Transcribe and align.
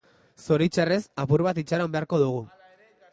Zoritxarrez, 0.45 0.99
apur 1.25 1.45
bat 1.49 1.59
itxaron 1.65 1.93
beharko 1.97 2.21
dugu. 2.25 2.41